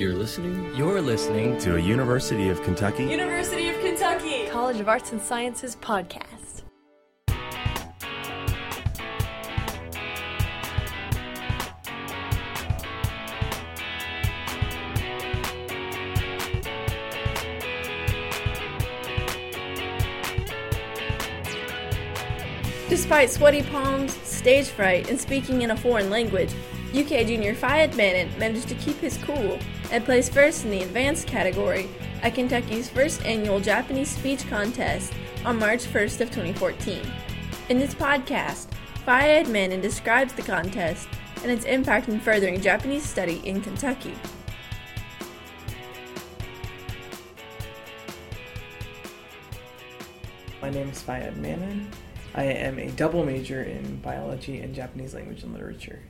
You're 0.00 0.14
listening? 0.14 0.74
You're 0.74 1.02
listening 1.02 1.58
to 1.58 1.76
a 1.76 1.78
University 1.78 2.48
of 2.48 2.62
Kentucky 2.62 3.04
University 3.04 3.68
of 3.68 3.78
Kentucky 3.80 4.46
College 4.48 4.80
of 4.80 4.88
Arts 4.88 5.12
and 5.12 5.20
Sciences 5.20 5.76
podcast. 5.76 6.62
Despite 22.88 23.28
sweaty 23.28 23.62
palms, 23.64 24.14
stage 24.22 24.68
fright, 24.68 25.10
and 25.10 25.20
speaking 25.20 25.60
in 25.60 25.72
a 25.72 25.76
foreign 25.76 26.08
language, 26.08 26.54
UK 26.90 27.24
junior 27.24 27.54
Fayed 27.54 27.94
Manin 27.94 28.36
managed 28.36 28.66
to 28.68 28.74
keep 28.74 28.96
his 28.96 29.16
cool 29.18 29.60
and 29.92 30.04
placed 30.04 30.32
first 30.32 30.64
in 30.64 30.72
the 30.72 30.82
advanced 30.82 31.28
category 31.28 31.88
at 32.22 32.34
Kentucky's 32.34 32.88
first 32.88 33.24
annual 33.24 33.60
Japanese 33.60 34.10
speech 34.10 34.48
contest 34.48 35.12
on 35.44 35.58
March 35.58 35.84
1st 35.84 36.20
of 36.22 36.30
2014. 36.30 37.00
In 37.68 37.78
this 37.78 37.94
podcast, 37.94 38.66
Fayed 39.06 39.46
Manin 39.48 39.80
describes 39.80 40.32
the 40.32 40.42
contest 40.42 41.08
and 41.42 41.52
its 41.52 41.64
impact 41.64 42.08
in 42.08 42.18
furthering 42.18 42.60
Japanese 42.60 43.04
study 43.04 43.40
in 43.44 43.60
Kentucky. 43.60 44.14
My 50.60 50.70
name 50.70 50.88
is 50.88 51.00
Fayed 51.02 51.36
Manin. 51.36 51.88
I 52.34 52.44
am 52.44 52.80
a 52.80 52.90
double 52.90 53.24
major 53.24 53.62
in 53.62 53.96
biology 53.98 54.58
and 54.60 54.74
Japanese 54.74 55.14
language 55.14 55.44
and 55.44 55.52
literature. 55.52 56.00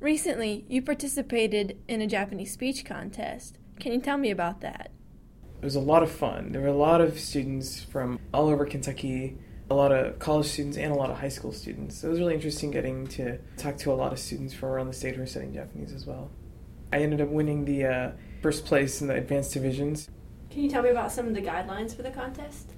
Recently, 0.00 0.64
you 0.66 0.80
participated 0.80 1.76
in 1.86 2.00
a 2.00 2.06
Japanese 2.06 2.52
speech 2.52 2.86
contest. 2.86 3.58
Can 3.78 3.92
you 3.92 4.00
tell 4.00 4.16
me 4.16 4.30
about 4.30 4.62
that? 4.62 4.90
It 5.60 5.64
was 5.64 5.76
a 5.76 5.80
lot 5.80 6.02
of 6.02 6.10
fun. 6.10 6.52
There 6.52 6.62
were 6.62 6.68
a 6.68 6.72
lot 6.72 7.02
of 7.02 7.20
students 7.20 7.84
from 7.84 8.18
all 8.32 8.48
over 8.48 8.64
Kentucky, 8.64 9.36
a 9.68 9.74
lot 9.74 9.92
of 9.92 10.18
college 10.18 10.46
students, 10.46 10.78
and 10.78 10.90
a 10.90 10.94
lot 10.94 11.10
of 11.10 11.18
high 11.18 11.28
school 11.28 11.52
students. 11.52 11.98
So 11.98 12.08
it 12.08 12.12
was 12.12 12.18
really 12.18 12.34
interesting 12.34 12.70
getting 12.70 13.08
to 13.08 13.36
talk 13.58 13.76
to 13.78 13.92
a 13.92 13.94
lot 13.94 14.10
of 14.10 14.18
students 14.18 14.54
from 14.54 14.70
around 14.70 14.86
the 14.86 14.94
state 14.94 15.16
who 15.16 15.22
are 15.22 15.26
studying 15.26 15.52
Japanese 15.52 15.92
as 15.92 16.06
well. 16.06 16.30
I 16.94 17.00
ended 17.02 17.20
up 17.20 17.28
winning 17.28 17.66
the 17.66 17.84
uh, 17.84 18.10
first 18.40 18.64
place 18.64 19.02
in 19.02 19.08
the 19.08 19.14
advanced 19.14 19.52
divisions. 19.52 20.08
Can 20.48 20.62
you 20.62 20.70
tell 20.70 20.82
me 20.82 20.88
about 20.88 21.12
some 21.12 21.28
of 21.28 21.34
the 21.34 21.42
guidelines 21.42 21.94
for 21.94 22.00
the 22.00 22.10
contest? 22.10 22.70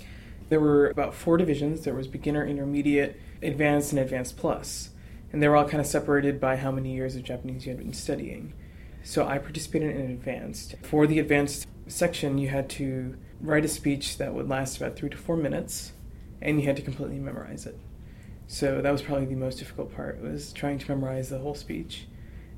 There 0.49 0.59
were 0.59 0.89
about 0.89 1.15
four 1.15 1.37
divisions. 1.37 1.83
There 1.85 1.95
was 1.95 2.09
beginner, 2.09 2.45
intermediate, 2.45 3.21
advanced, 3.43 3.93
and 3.93 4.01
advanced 4.01 4.37
plus. 4.37 4.91
And 5.33 5.43
they 5.43 5.49
were 5.49 5.57
all 5.57 5.69
kind 5.69 5.81
of 5.81 5.87
separated 5.87 6.41
by 6.41 6.57
how 6.57 6.71
many 6.71 6.95
years 6.95 7.17
of 7.17 7.23
Japanese 7.23 7.65
you 7.65 7.73
had 7.73 7.79
been 7.79 7.95
studying. 7.95 8.53
So 9.03 9.27
I 9.27 9.39
participated 9.39 9.97
in 9.97 10.11
advanced. 10.11 10.77
For 10.83 11.07
the 11.07 11.19
advanced 11.19 11.67
section, 11.89 12.39
you 12.39 12.49
had 12.49 12.69
to 12.71 13.17
write 13.41 13.65
a 13.65 13.69
speech 13.69 14.19
that 14.19 14.35
would 14.35 14.49
last 14.49 14.77
about 14.77 14.97
three 14.97 15.11
to 15.11 15.17
four 15.17 15.37
minutes, 15.37 15.93
and 16.41 16.61
you 16.61 16.67
had 16.67 16.77
to 16.77 16.83
completely 16.83 17.19
memorize 17.19 17.67
it. 17.67 17.79
So 18.47 18.81
that 18.83 18.91
was 18.91 19.03
probably 19.03 19.27
the 19.27 19.35
most 19.35 19.59
difficult 19.59 19.95
part 19.95 20.21
was 20.21 20.53
trying 20.53 20.79
to 20.79 20.89
memorize 20.91 21.31
the 21.31 21.39
whole 21.39 21.55
speech. 21.55 22.07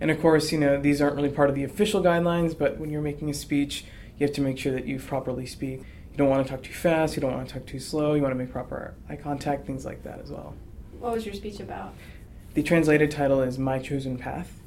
And 0.00 0.10
of 0.10 0.20
course, 0.20 0.50
you 0.50 0.58
know, 0.58 0.80
these 0.80 1.00
aren't 1.00 1.16
really 1.16 1.28
part 1.30 1.48
of 1.48 1.54
the 1.54 1.64
official 1.64 2.02
guidelines, 2.02 2.56
but 2.58 2.78
when 2.78 2.90
you're 2.90 3.00
making 3.00 3.30
a 3.30 3.34
speech, 3.34 3.84
you 4.18 4.26
have 4.26 4.34
to 4.34 4.42
make 4.42 4.58
sure 4.58 4.72
that 4.72 4.86
you 4.86 4.98
properly 4.98 5.46
speak. 5.46 5.80
You 5.80 6.18
don't 6.18 6.28
want 6.28 6.46
to 6.46 6.50
talk 6.52 6.62
too 6.62 6.72
fast, 6.72 7.16
you 7.16 7.20
don't 7.20 7.32
want 7.32 7.48
to 7.48 7.54
talk 7.54 7.66
too 7.66 7.78
slow, 7.78 8.14
you 8.14 8.22
want 8.22 8.32
to 8.32 8.38
make 8.38 8.50
proper 8.50 8.94
eye 9.08 9.16
contact, 9.16 9.66
things 9.66 9.84
like 9.84 10.02
that 10.02 10.20
as 10.20 10.30
well. 10.30 10.54
What 10.98 11.12
was 11.12 11.24
your 11.24 11.34
speech 11.34 11.60
about? 11.60 11.94
The 12.54 12.62
translated 12.62 13.10
title 13.10 13.42
is 13.42 13.58
My 13.58 13.80
Chosen 13.80 14.16
Path. 14.16 14.60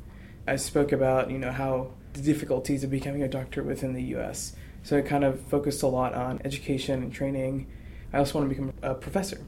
I 0.46 0.58
spoke 0.58 0.92
about, 0.92 1.32
you 1.32 1.38
know, 1.38 1.54
how 1.54 1.92
the 2.12 2.22
difficulties 2.22 2.84
of 2.84 2.92
becoming 2.92 3.24
a 3.24 3.30
doctor 3.30 3.64
within 3.64 3.94
the 3.94 4.04
US. 4.18 4.58
So 4.84 4.98
it 4.98 5.06
kind 5.06 5.24
of 5.24 5.40
focused 5.44 5.84
a 5.84 5.88
lot 5.88 6.14
on 6.14 6.42
education 6.44 7.02
and 7.02 7.14
training. 7.14 7.72
I 8.12 8.18
also 8.18 8.40
want 8.40 8.50
to 8.50 8.54
become 8.54 8.74
a 8.82 8.94
professor. 8.94 9.40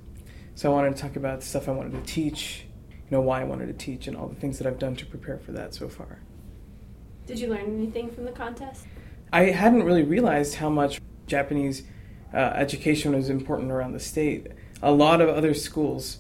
So 0.56 0.72
I 0.72 0.74
wanted 0.74 0.96
to 0.96 1.02
talk 1.02 1.18
about 1.18 1.42
the 1.42 1.48
stuff 1.48 1.68
I 1.68 1.74
wanted 1.74 1.92
to 1.92 2.14
teach, 2.14 2.64
you 2.90 3.12
know, 3.12 3.20
why 3.20 3.42
I 3.42 3.44
wanted 3.44 3.66
to 3.66 3.74
teach 3.74 4.08
and 4.08 4.16
all 4.16 4.30
the 4.30 4.36
things 4.36 4.58
that 4.60 4.68
I've 4.68 4.80
done 4.80 4.96
to 4.96 5.06
prepare 5.06 5.38
for 5.38 5.52
that 5.52 5.74
so 5.74 5.90
far. 5.90 6.20
Did 7.28 7.42
you 7.42 7.50
learn 7.50 7.66
anything 7.66 8.10
from 8.10 8.24
the 8.24 8.32
contest? 8.32 8.86
I 9.34 9.48
hadn't 9.48 9.84
really 9.84 10.04
realized 10.04 10.56
how 10.56 10.70
much 10.70 11.02
Japanese 11.28 11.84
uh, 12.34 12.38
education 12.38 13.14
was 13.14 13.30
important 13.30 13.70
around 13.70 13.92
the 13.92 14.00
state. 14.00 14.48
A 14.82 14.94
lot 14.94 15.20
of 15.20 15.28
other 15.28 15.54
schools 15.54 16.20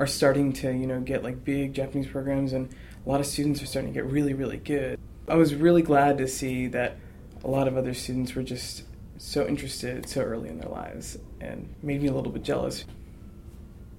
are 0.00 0.06
starting 0.06 0.50
to, 0.50 0.72
you 0.72 0.86
know, 0.86 0.98
get 0.98 1.22
like 1.22 1.44
big 1.44 1.74
Japanese 1.74 2.06
programs, 2.06 2.54
and 2.54 2.74
a 3.04 3.08
lot 3.08 3.20
of 3.20 3.26
students 3.26 3.62
are 3.62 3.66
starting 3.66 3.92
to 3.92 3.94
get 3.94 4.10
really, 4.10 4.32
really 4.32 4.56
good. 4.56 4.98
I 5.28 5.34
was 5.34 5.54
really 5.54 5.82
glad 5.82 6.16
to 6.18 6.26
see 6.26 6.68
that 6.68 6.96
a 7.44 7.48
lot 7.48 7.68
of 7.68 7.76
other 7.76 7.92
students 7.92 8.34
were 8.34 8.42
just 8.42 8.84
so 9.18 9.46
interested 9.46 10.08
so 10.08 10.22
early 10.22 10.48
in 10.48 10.58
their 10.58 10.70
lives 10.70 11.18
and 11.42 11.68
made 11.82 12.00
me 12.00 12.08
a 12.08 12.14
little 12.14 12.32
bit 12.32 12.42
jealous. 12.42 12.86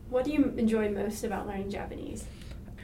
What 0.09 0.25
do 0.25 0.31
you 0.31 0.55
enjoy 0.57 0.89
most 0.89 1.23
about 1.23 1.45
learning 1.45 1.69
Japanese? 1.69 2.25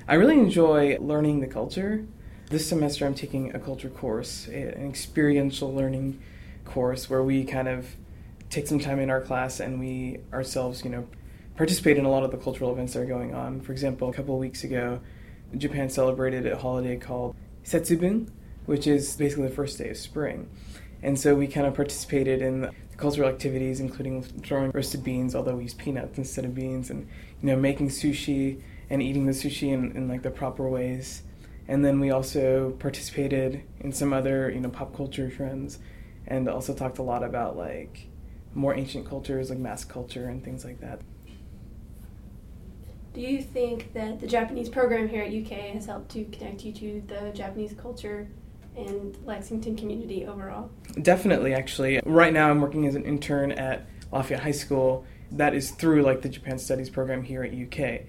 I 0.08 0.14
really 0.14 0.38
enjoy 0.38 0.98
learning 1.00 1.40
the 1.40 1.48
culture. 1.48 2.06
This 2.52 2.70
semester, 2.70 3.08
I'm 3.08 3.16
taking 3.16 3.56
a 3.56 3.60
culture 3.60 3.90
course, 3.90 4.48
an 4.48 4.88
experiential 4.88 5.74
learning 5.74 6.22
course 6.66 7.10
where 7.10 7.24
we 7.24 7.46
kind 7.46 7.68
of 7.68 7.88
take 8.52 8.68
some 8.68 8.80
time 8.80 9.00
in 9.00 9.10
our 9.10 9.22
class 9.22 9.60
and 9.60 9.80
we 9.80 10.20
ourselves, 10.32 10.84
you 10.84 10.92
know, 10.92 11.08
participate 11.58 11.98
in 11.98 12.06
a 12.06 12.10
lot 12.10 12.24
of 12.24 12.32
the 12.32 12.38
cultural 12.38 12.72
events 12.72 12.94
that 12.94 13.02
are 13.02 13.06
going 13.06 13.34
on. 13.34 13.60
For 13.62 13.72
example, 13.72 14.10
a 14.10 14.14
couple 14.14 14.36
of 14.36 14.40
weeks 14.40 14.64
ago, 14.64 15.02
Japan 15.58 15.90
celebrated 15.90 16.46
a 16.46 16.58
holiday 16.58 16.98
called 16.98 17.36
Setsubun, 17.66 18.30
which 18.66 18.86
is 18.86 19.16
basically 19.16 19.48
the 19.48 19.56
first 19.56 19.78
day 19.78 19.90
of 19.90 19.98
spring. 19.98 20.50
And 21.02 21.20
so 21.20 21.36
we 21.36 21.48
kind 21.48 21.66
of 21.66 21.74
participated 21.74 22.42
in 22.42 22.62
the 22.62 22.72
cultural 22.98 23.28
activities, 23.28 23.80
including 23.80 24.22
throwing 24.22 24.72
roasted 24.72 25.04
beans, 25.04 25.36
although 25.36 25.56
we 25.56 25.64
use 25.64 25.74
peanuts 25.74 26.18
instead 26.18 26.46
of 26.46 26.54
beans, 26.54 26.90
and 26.90 27.08
you 27.42 27.48
know 27.48 27.56
making 27.56 27.90
sushi 27.90 28.62
and 28.90 29.02
eating 29.02 29.26
the 29.26 29.34
sushi 29.34 29.74
in, 29.74 29.96
in 29.96 30.08
like 30.08 30.24
the 30.24 30.32
proper 30.32 30.68
ways. 30.68 31.24
And 31.68 31.84
then 31.84 32.00
we 32.00 32.12
also 32.12 32.72
participated 32.80 33.64
in 33.80 33.92
some 33.92 34.14
other 34.14 34.50
you 34.50 34.60
know 34.60 34.70
pop 34.70 34.96
culture 34.96 35.30
trends, 35.30 35.80
and 36.28 36.50
also 36.50 36.74
talked 36.74 36.98
a 36.98 37.04
lot 37.04 37.24
about 37.24 37.56
like 37.58 38.08
more 38.54 38.74
ancient 38.74 39.08
cultures 39.08 39.50
like 39.50 39.60
mask 39.60 39.90
culture 39.90 40.28
and 40.28 40.44
things 40.44 40.66
like 40.66 40.80
that. 40.82 41.02
Do 43.18 43.24
you 43.24 43.42
think 43.42 43.94
that 43.94 44.20
the 44.20 44.28
Japanese 44.28 44.70
program 44.70 45.10
here 45.10 45.24
at 45.24 45.34
UK 45.34 45.74
has 45.74 45.88
helped 45.88 46.12
to 46.12 46.24
connect 46.26 46.64
you 46.64 46.72
to 46.74 47.02
the 47.08 47.32
Japanese 47.34 47.74
culture 47.74 48.28
and 48.76 49.18
Lexington 49.26 49.76
community 49.76 50.28
overall? 50.28 50.70
Definitely, 51.02 51.56
actually. 51.56 52.00
Right 52.06 52.32
now, 52.32 52.52
I'm 52.52 52.62
working 52.62 52.86
as 52.86 52.94
an 52.94 53.04
intern 53.06 53.54
at 53.54 53.88
Lafayette 54.12 54.44
High 54.44 54.52
School. 54.52 55.04
That 55.32 55.56
is 55.56 55.72
through 55.72 56.04
like 56.04 56.22
the 56.22 56.30
Japan 56.30 56.60
Studies 56.60 56.92
program 56.92 57.24
here 57.24 57.42
at 57.44 57.52
UK. 57.52 58.02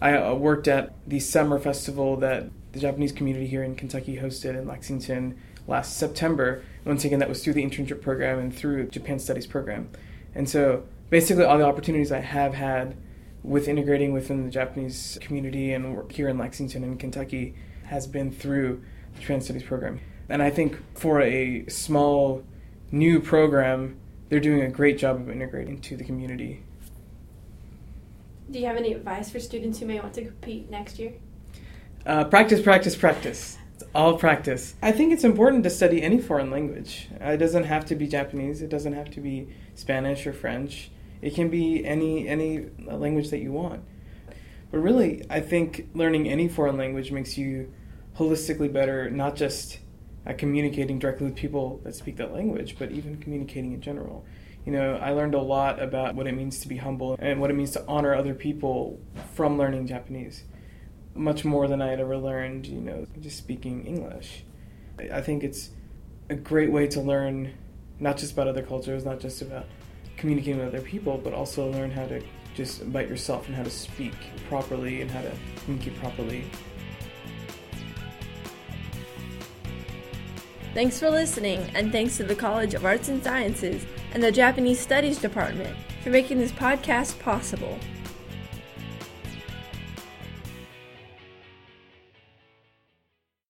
I 0.00 0.18
uh, 0.18 0.34
worked 0.34 0.68
at 0.68 0.94
the 1.04 1.18
summer 1.18 1.58
festival 1.58 2.16
that 2.18 2.48
the 2.70 2.78
Japanese 2.78 3.10
community 3.10 3.48
here 3.48 3.64
in 3.64 3.74
Kentucky 3.74 4.18
hosted 4.18 4.56
in 4.56 4.68
Lexington 4.68 5.36
last 5.66 5.96
September. 5.96 6.62
Once 6.84 7.04
again, 7.04 7.18
that 7.18 7.28
was 7.28 7.42
through 7.42 7.54
the 7.54 7.64
internship 7.64 8.00
program 8.00 8.38
and 8.38 8.54
through 8.54 8.86
Japan 8.86 9.18
Studies 9.18 9.48
program. 9.48 9.90
And 10.32 10.48
so, 10.48 10.84
basically, 11.10 11.42
all 11.42 11.58
the 11.58 11.66
opportunities 11.66 12.12
I 12.12 12.20
have 12.20 12.54
had 12.54 12.96
with 13.44 13.68
integrating 13.68 14.12
within 14.14 14.44
the 14.44 14.50
Japanese 14.50 15.18
community 15.20 15.72
and 15.72 16.10
here 16.10 16.28
in 16.28 16.38
Lexington 16.38 16.82
and 16.82 16.98
Kentucky 16.98 17.54
has 17.84 18.06
been 18.06 18.32
through 18.32 18.82
the 19.14 19.20
Japan 19.20 19.42
Studies 19.42 19.62
program. 19.62 20.00
And 20.30 20.42
I 20.42 20.48
think 20.48 20.78
for 20.96 21.20
a 21.20 21.66
small 21.68 22.42
new 22.90 23.20
program, 23.20 23.98
they're 24.30 24.40
doing 24.40 24.62
a 24.62 24.70
great 24.70 24.96
job 24.96 25.16
of 25.20 25.28
integrating 25.28 25.80
to 25.82 25.96
the 25.96 26.04
community. 26.04 26.62
Do 28.50 28.58
you 28.58 28.66
have 28.66 28.76
any 28.76 28.94
advice 28.94 29.30
for 29.30 29.38
students 29.40 29.78
who 29.78 29.86
may 29.86 30.00
want 30.00 30.14
to 30.14 30.22
compete 30.22 30.70
next 30.70 30.98
year? 30.98 31.12
Uh, 32.06 32.24
practice, 32.24 32.62
practice, 32.62 32.96
practice. 32.96 33.58
It's 33.74 33.84
all 33.94 34.16
practice. 34.16 34.74
I 34.80 34.92
think 34.92 35.12
it's 35.12 35.24
important 35.24 35.64
to 35.64 35.70
study 35.70 36.00
any 36.00 36.18
foreign 36.18 36.50
language. 36.50 37.08
It 37.20 37.38
doesn't 37.38 37.64
have 37.64 37.84
to 37.86 37.94
be 37.94 38.06
Japanese. 38.06 38.62
It 38.62 38.70
doesn't 38.70 38.92
have 38.94 39.10
to 39.10 39.20
be 39.20 39.48
Spanish 39.74 40.26
or 40.26 40.32
French. 40.32 40.90
It 41.24 41.34
can 41.34 41.48
be 41.48 41.86
any 41.86 42.28
any 42.28 42.66
language 42.84 43.30
that 43.30 43.38
you 43.38 43.50
want. 43.50 43.82
But 44.70 44.78
really, 44.80 45.24
I 45.30 45.40
think 45.40 45.88
learning 45.94 46.28
any 46.28 46.48
foreign 46.48 46.76
language 46.76 47.10
makes 47.10 47.38
you 47.38 47.72
holistically 48.18 48.70
better, 48.70 49.08
not 49.08 49.34
just 49.34 49.78
at 50.26 50.36
communicating 50.36 50.98
directly 50.98 51.26
with 51.26 51.34
people 51.34 51.80
that 51.82 51.94
speak 51.94 52.16
that 52.16 52.34
language, 52.34 52.76
but 52.78 52.92
even 52.92 53.16
communicating 53.16 53.72
in 53.72 53.80
general. 53.80 54.26
You 54.66 54.72
know, 54.72 54.96
I 54.96 55.12
learned 55.12 55.34
a 55.34 55.40
lot 55.40 55.82
about 55.82 56.14
what 56.14 56.26
it 56.26 56.32
means 56.32 56.60
to 56.60 56.68
be 56.68 56.76
humble 56.76 57.16
and 57.18 57.40
what 57.40 57.48
it 57.50 57.54
means 57.54 57.70
to 57.70 57.84
honor 57.88 58.14
other 58.14 58.34
people 58.34 59.00
from 59.32 59.56
learning 59.56 59.86
Japanese. 59.86 60.44
Much 61.14 61.42
more 61.42 61.68
than 61.68 61.80
I 61.80 61.88
had 61.88 62.00
ever 62.00 62.18
learned, 62.18 62.66
you 62.66 62.82
know, 62.82 63.06
just 63.18 63.38
speaking 63.38 63.86
English. 63.86 64.44
I 64.98 65.22
think 65.22 65.42
it's 65.42 65.70
a 66.28 66.34
great 66.34 66.70
way 66.70 66.86
to 66.88 67.00
learn 67.00 67.54
not 67.98 68.18
just 68.18 68.34
about 68.34 68.46
other 68.46 68.62
cultures, 68.62 69.06
not 69.06 69.20
just 69.20 69.40
about 69.40 69.66
communicating 70.24 70.58
with 70.58 70.68
other 70.68 70.80
people, 70.80 71.20
but 71.22 71.34
also 71.34 71.70
learn 71.70 71.90
how 71.90 72.06
to 72.06 72.18
just 72.54 72.80
about 72.80 73.06
yourself 73.06 73.46
and 73.46 73.54
how 73.54 73.62
to 73.62 73.68
speak 73.68 74.14
properly 74.48 75.02
and 75.02 75.10
how 75.10 75.20
to 75.20 75.30
communicate 75.66 75.94
properly 75.98 76.44
Thanks 80.72 80.98
for 80.98 81.08
listening, 81.08 81.60
and 81.74 81.92
thanks 81.92 82.16
to 82.16 82.24
the 82.24 82.34
College 82.34 82.74
of 82.74 82.84
Arts 82.84 83.08
and 83.08 83.22
Sciences 83.22 83.84
and 84.12 84.20
the 84.20 84.32
Japanese 84.32 84.80
Studies 84.80 85.18
Department 85.18 85.76
for 86.02 86.10
making 86.10 86.38
this 86.38 86.50
podcast 86.50 87.16
possible. 87.20 87.78